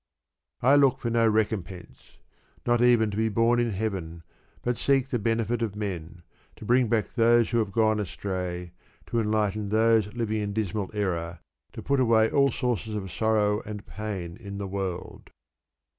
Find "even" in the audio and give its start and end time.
2.81-3.11